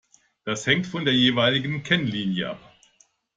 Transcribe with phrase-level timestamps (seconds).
[0.45, 2.73] Das hängt von der jeweiligen Kennlinie ab.